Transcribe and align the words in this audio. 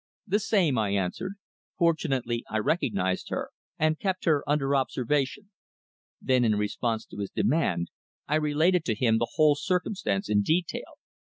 "The 0.25 0.39
same," 0.39 0.79
I 0.79 0.89
answered. 0.93 1.33
"Fortunately 1.77 2.43
I 2.49 2.57
recognised 2.57 3.29
her 3.29 3.51
and 3.77 3.99
kept 3.99 4.25
her 4.25 4.43
under 4.49 4.75
observation." 4.75 5.51
Then, 6.19 6.43
in 6.43 6.55
response 6.57 7.05
to 7.05 7.17
his 7.19 7.29
demand, 7.29 7.89
I 8.27 8.37
related 8.37 8.83
to 8.85 8.95
him 8.95 9.19
the 9.19 9.33
whole 9.35 9.53
circumstance 9.53 10.27
in 10.27 10.41
detail. 10.41 10.97